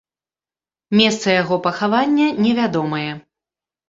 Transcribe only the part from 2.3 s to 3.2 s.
невядомае.